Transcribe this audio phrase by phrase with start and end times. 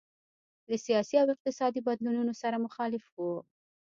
[0.69, 3.35] له سیاسي او اقتصادي بدلونونو سره مخالف وو.